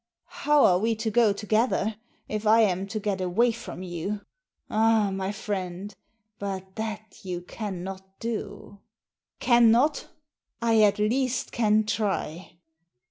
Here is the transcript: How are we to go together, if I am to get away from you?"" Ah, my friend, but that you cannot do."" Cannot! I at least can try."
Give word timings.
How 0.41 0.65
are 0.65 0.79
we 0.79 0.95
to 0.95 1.11
go 1.11 1.31
together, 1.31 1.95
if 2.27 2.47
I 2.47 2.61
am 2.61 2.87
to 2.87 2.99
get 2.99 3.21
away 3.21 3.51
from 3.51 3.83
you?"" 3.83 4.21
Ah, 4.71 5.11
my 5.11 5.31
friend, 5.31 5.93
but 6.39 6.75
that 6.75 7.19
you 7.23 7.41
cannot 7.41 8.19
do."" 8.19 8.79
Cannot! 9.47 10.07
I 10.59 10.81
at 10.81 10.97
least 10.97 11.51
can 11.51 11.83
try." 11.83 12.57